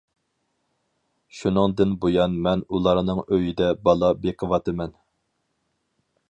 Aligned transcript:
شۇنىڭدىن 1.39 1.93
بۇيان 2.05 2.37
مەن 2.47 2.63
ئۇلارنىڭ 2.77 3.21
ئۆيىدە 3.27 3.69
بالا 3.89 4.11
بېقىۋاتىمەن. 4.25 4.99